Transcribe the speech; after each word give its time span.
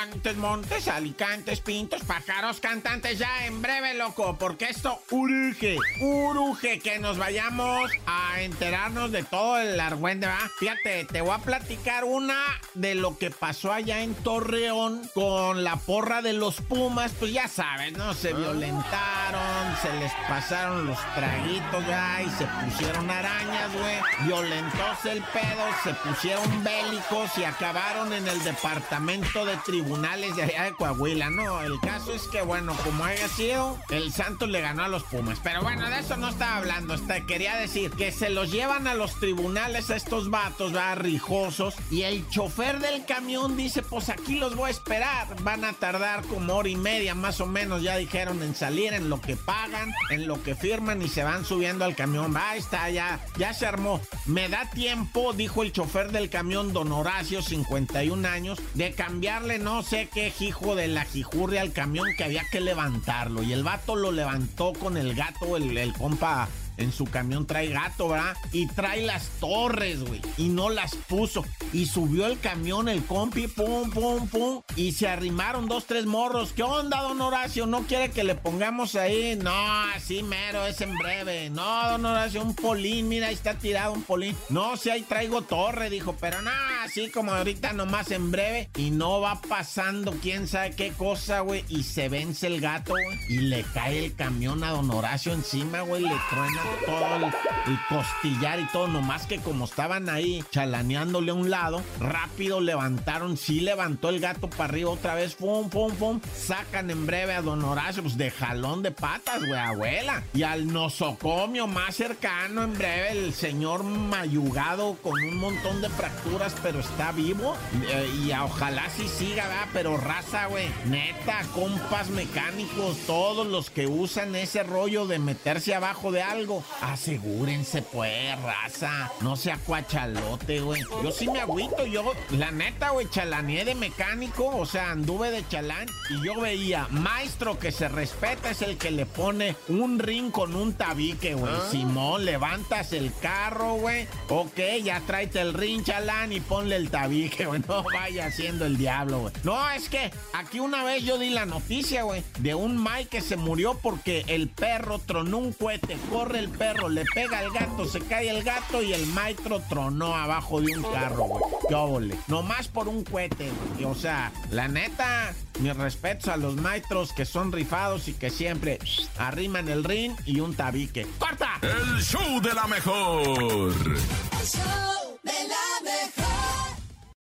Montes, 0.00 0.36
montes, 0.38 0.88
alicantes, 0.88 1.60
pintos, 1.60 2.02
pájaros, 2.04 2.58
cantantes, 2.58 3.18
ya 3.18 3.44
en 3.44 3.60
breve, 3.60 3.92
loco, 3.92 4.34
porque 4.38 4.70
esto 4.70 5.02
urge, 5.10 5.76
urge 6.00 6.78
que 6.78 6.98
nos 6.98 7.18
vayamos 7.18 7.90
a 8.06 8.40
enterarnos 8.40 9.12
de 9.12 9.24
todo 9.24 9.58
el 9.58 9.78
argüende, 9.78 10.26
¿va? 10.26 10.38
Fíjate, 10.58 11.04
te 11.04 11.20
voy 11.20 11.32
a 11.32 11.38
platicar 11.38 12.04
una 12.04 12.42
de 12.72 12.94
lo 12.94 13.18
que 13.18 13.30
pasó 13.30 13.72
allá 13.72 14.00
en 14.00 14.14
Torreón 14.14 15.02
con 15.12 15.64
la 15.64 15.76
porra 15.76 16.22
de 16.22 16.32
los 16.32 16.62
Pumas, 16.62 17.12
pues 17.18 17.34
ya 17.34 17.46
sabes, 17.46 17.92
¿no? 17.92 18.14
Se 18.14 18.32
violentaron, 18.32 19.76
se 19.82 19.92
les 19.98 20.12
pasaron 20.26 20.86
los 20.86 20.98
traguitos, 21.14 21.86
ya, 21.86 22.22
y 22.22 22.30
se 22.30 22.46
pusieron 22.46 23.10
arañas, 23.10 23.70
güey. 23.74 24.26
Violentóse 24.26 25.12
el 25.12 25.22
pedo, 25.24 25.66
se 25.84 25.92
pusieron 25.94 26.64
bélicos 26.64 27.36
y 27.36 27.44
acabaron 27.44 28.14
en 28.14 28.26
el 28.26 28.42
departamento 28.42 29.44
de 29.44 29.58
tribunales 29.90 30.36
de 30.36 30.42
allá 30.44 30.64
de 30.64 30.72
Coahuila, 30.74 31.30
¿no? 31.30 31.62
El 31.62 31.80
caso 31.80 32.12
es 32.12 32.28
que, 32.28 32.42
bueno, 32.42 32.76
como 32.84 33.04
haya 33.04 33.26
sido, 33.26 33.76
el 33.90 34.12
Santos 34.12 34.48
le 34.48 34.60
ganó 34.60 34.84
a 34.84 34.88
los 34.88 35.02
Pumas. 35.02 35.40
Pero 35.42 35.62
bueno, 35.62 35.90
de 35.90 35.98
eso 35.98 36.16
no 36.16 36.28
estaba 36.28 36.58
hablando. 36.58 36.94
Quería 37.26 37.56
decir 37.56 37.90
que 37.90 38.12
se 38.12 38.30
los 38.30 38.52
llevan 38.52 38.86
a 38.86 38.94
los 38.94 39.18
tribunales 39.18 39.90
a 39.90 39.96
estos 39.96 40.30
vatos, 40.30 40.74
va, 40.74 40.94
rijosos. 40.94 41.74
Y 41.90 42.02
el 42.02 42.28
chofer 42.28 42.78
del 42.78 43.04
camión 43.04 43.56
dice, 43.56 43.82
pues 43.82 44.10
aquí 44.10 44.36
los 44.36 44.54
voy 44.54 44.68
a 44.68 44.70
esperar. 44.70 45.26
Van 45.42 45.64
a 45.64 45.72
tardar 45.72 46.22
como 46.22 46.54
hora 46.54 46.68
y 46.68 46.76
media, 46.76 47.16
más 47.16 47.40
o 47.40 47.46
menos, 47.46 47.82
ya 47.82 47.96
dijeron, 47.96 48.44
en 48.44 48.54
salir, 48.54 48.92
en 48.92 49.10
lo 49.10 49.20
que 49.20 49.34
pagan, 49.34 49.92
en 50.10 50.28
lo 50.28 50.40
que 50.40 50.54
firman 50.54 51.02
y 51.02 51.08
se 51.08 51.24
van 51.24 51.44
subiendo 51.44 51.84
al 51.84 51.96
camión. 51.96 52.32
Va, 52.32 52.54
está, 52.54 52.90
ya, 52.90 53.18
ya 53.36 53.52
se 53.54 53.66
armó. 53.66 54.00
Me 54.26 54.48
da 54.48 54.70
tiempo, 54.70 55.32
dijo 55.32 55.64
el 55.64 55.72
chofer 55.72 56.12
del 56.12 56.30
camión, 56.30 56.72
don 56.72 56.92
Horacio, 56.92 57.42
51 57.42 58.28
años, 58.28 58.60
de 58.74 58.92
cambiarle 58.92 59.58
no 59.58 59.79
sé 59.82 60.08
qué 60.12 60.32
hijo 60.40 60.74
de 60.74 60.88
la 60.88 61.04
jijurria 61.04 61.62
al 61.62 61.72
camión 61.72 62.08
que 62.16 62.24
había 62.24 62.44
que 62.50 62.60
levantarlo. 62.60 63.42
Y 63.42 63.52
el 63.52 63.62
vato 63.62 63.96
lo 63.96 64.12
levantó 64.12 64.72
con 64.72 64.96
el 64.96 65.14
gato, 65.14 65.56
el, 65.56 65.76
el 65.76 65.92
compa 65.92 66.48
en 66.80 66.92
su 66.92 67.04
camión 67.04 67.46
trae 67.46 67.68
gato, 67.68 68.08
¿verdad? 68.08 68.36
Y 68.52 68.66
trae 68.66 69.02
las 69.02 69.28
torres, 69.38 70.02
güey. 70.02 70.20
Y 70.38 70.48
no 70.48 70.70
las 70.70 70.94
puso. 70.94 71.44
Y 71.72 71.86
subió 71.86 72.26
el 72.26 72.40
camión, 72.40 72.88
el 72.88 73.04
compi, 73.04 73.48
pum, 73.48 73.90
pum, 73.90 74.28
pum. 74.28 74.62
Y 74.76 74.92
se 74.92 75.06
arrimaron 75.06 75.68
dos, 75.68 75.84
tres 75.84 76.06
morros. 76.06 76.52
¿Qué 76.52 76.62
onda, 76.62 77.02
don 77.02 77.20
Horacio? 77.20 77.66
¿No 77.66 77.82
quiere 77.82 78.10
que 78.10 78.24
le 78.24 78.34
pongamos 78.34 78.94
ahí? 78.94 79.36
No, 79.36 79.84
así 79.94 80.22
mero, 80.22 80.66
es 80.66 80.80
en 80.80 80.96
breve. 80.96 81.50
No, 81.50 81.90
don 81.90 82.06
Horacio, 82.06 82.42
un 82.42 82.54
polín, 82.54 83.08
mira, 83.08 83.28
ahí 83.28 83.34
está 83.34 83.54
tirado 83.54 83.92
un 83.92 84.02
polín. 84.02 84.34
No, 84.48 84.76
si 84.76 84.90
ahí 84.90 85.02
traigo 85.02 85.42
torre, 85.42 85.90
dijo, 85.90 86.16
pero 86.18 86.40
nada, 86.40 86.69
así 86.90 87.08
como 87.08 87.32
ahorita 87.32 87.72
nomás 87.72 88.10
en 88.10 88.30
breve. 88.30 88.68
Y 88.76 88.90
no 88.90 89.20
va 89.20 89.40
pasando 89.40 90.12
quién 90.20 90.48
sabe 90.48 90.72
qué 90.72 90.92
cosa, 90.92 91.40
güey. 91.40 91.64
Y 91.68 91.84
se 91.84 92.08
vence 92.08 92.48
el 92.48 92.60
gato, 92.60 92.92
güey. 92.92 93.18
Y 93.28 93.38
le 93.38 93.62
cae 93.62 94.06
el 94.06 94.14
camión 94.14 94.64
a 94.64 94.70
don 94.70 94.90
Horacio 94.90 95.32
encima, 95.32 95.82
güey. 95.82 96.02
Le 96.02 96.16
truena 96.30 96.62
todo 96.84 97.16
el, 97.16 97.78
costillar 97.88 98.58
y 98.60 98.66
todo, 98.66 98.88
nomás 98.88 99.26
que 99.26 99.38
como 99.38 99.64
estaban 99.64 100.08
ahí 100.08 100.44
chalaneándole 100.50 101.30
a 101.30 101.34
un 101.34 101.50
lado, 101.50 101.82
rápido 102.00 102.60
levantaron, 102.60 103.36
sí 103.36 103.60
levantó 103.60 104.08
el 104.08 104.20
gato 104.20 104.48
para 104.48 104.64
arriba 104.64 104.90
otra 104.90 105.14
vez, 105.14 105.34
pum, 105.34 105.68
pum, 105.68 105.94
pum, 105.94 106.20
sacan 106.34 106.90
en 106.90 107.06
breve 107.06 107.34
a 107.34 107.42
don 107.42 107.64
Horacio, 107.64 108.02
pues 108.02 108.16
de 108.16 108.30
jalón 108.30 108.82
de 108.82 108.90
patas, 108.90 109.40
güey, 109.40 109.58
abuela, 109.58 110.22
y 110.32 110.42
al 110.42 110.72
nosocomio 110.72 111.66
más 111.66 111.96
cercano, 111.96 112.62
en 112.62 112.74
breve, 112.74 113.12
el 113.12 113.34
señor 113.34 113.82
mayugado 113.84 114.96
con 115.02 115.22
un 115.22 115.36
montón 115.36 115.80
de 115.80 115.88
fracturas, 115.90 116.54
pero 116.62 116.79
está 116.80 117.12
vivo, 117.12 117.56
eh, 117.88 118.10
y 118.24 118.32
ojalá 118.32 118.88
sí 118.90 119.08
siga, 119.08 119.46
¿verdad? 119.46 119.68
pero 119.72 119.96
raza, 119.96 120.46
güey, 120.46 120.68
neta, 120.86 121.42
compas 121.54 122.10
mecánicos, 122.10 122.96
todos 123.06 123.46
los 123.46 123.70
que 123.70 123.86
usan 123.86 124.34
ese 124.34 124.62
rollo 124.62 125.06
de 125.06 125.18
meterse 125.18 125.74
abajo 125.74 126.12
de 126.12 126.22
algo, 126.22 126.64
asegúrense, 126.80 127.82
pues, 127.82 128.40
raza. 128.42 129.10
No 129.20 129.36
sea 129.36 129.56
cuachalote, 129.58 130.60
güey. 130.60 130.82
Yo 131.02 131.10
sí 131.10 131.28
me 131.28 131.40
agüito, 131.40 131.86
yo, 131.86 132.12
la 132.30 132.50
neta, 132.50 132.90
güey, 132.90 133.08
chalaneé 133.08 133.64
de 133.64 133.74
mecánico, 133.74 134.46
o 134.46 134.66
sea, 134.66 134.90
anduve 134.90 135.30
de 135.30 135.46
chalán 135.48 135.86
y 136.10 136.24
yo 136.24 136.40
veía, 136.40 136.86
maestro 136.90 137.58
que 137.58 137.72
se 137.72 137.88
respeta 137.88 138.50
es 138.50 138.62
el 138.62 138.76
que 138.78 138.90
le 138.90 139.06
pone 139.06 139.56
un 139.68 139.98
ring 139.98 140.30
con 140.30 140.54
un 140.54 140.74
tabique, 140.74 141.34
güey. 141.34 141.52
Simón, 141.70 142.24
levantas 142.24 142.92
el 142.92 143.12
carro, 143.20 143.74
güey. 143.74 144.06
Ok, 144.28 144.58
ya 144.82 145.00
tráete 145.00 145.40
el 145.40 145.54
ring, 145.54 145.84
chalán, 145.84 146.32
y 146.32 146.40
ponle 146.40 146.69
el 146.76 146.90
tabique, 146.90 147.46
güey. 147.46 147.62
No 147.68 147.84
vaya 147.84 148.26
haciendo 148.26 148.66
el 148.66 148.76
diablo, 148.76 149.20
güey. 149.20 149.32
No, 149.44 149.70
es 149.70 149.88
que 149.88 150.10
aquí 150.34 150.60
una 150.60 150.84
vez 150.84 151.04
yo 151.04 151.18
di 151.18 151.30
la 151.30 151.46
noticia, 151.46 152.02
güey, 152.02 152.22
de 152.38 152.54
un 152.54 152.82
Mike 152.82 153.08
que 153.08 153.20
se 153.20 153.36
murió 153.36 153.78
porque 153.80 154.24
el 154.28 154.48
perro 154.48 154.98
tronó 154.98 155.38
un 155.38 155.52
cohete, 155.52 155.96
corre 156.10 156.38
el 156.38 156.48
perro, 156.48 156.88
le 156.88 157.04
pega 157.14 157.38
al 157.38 157.50
gato, 157.50 157.84
se 157.84 158.00
cae 158.00 158.30
el 158.30 158.42
gato 158.42 158.82
y 158.82 158.92
el 158.92 159.06
maestro 159.06 159.60
tronó 159.68 160.14
abajo 160.14 160.60
de 160.60 160.76
un 160.76 160.82
carro, 160.82 161.24
güey. 161.24 161.42
¡Qué 161.68 161.74
óvole! 161.74 162.18
Nomás 162.28 162.68
por 162.68 162.88
un 162.88 163.04
cohete, 163.04 163.50
güey. 163.74 163.84
O 163.84 163.94
sea, 163.94 164.32
la 164.50 164.68
neta, 164.68 165.34
mis 165.60 165.76
respetos 165.76 166.28
a 166.28 166.36
los 166.36 166.56
maestros 166.56 167.12
que 167.12 167.24
son 167.24 167.52
rifados 167.52 168.08
y 168.08 168.14
que 168.14 168.30
siempre 168.30 168.78
arriman 169.18 169.68
el 169.68 169.84
ring 169.84 170.14
y 170.26 170.40
un 170.40 170.54
tabique. 170.54 171.06
¡Corta! 171.18 171.58
El 171.62 172.02
show 172.02 172.40
de 172.40 172.54
la 172.54 172.66
mejor. 172.66 173.74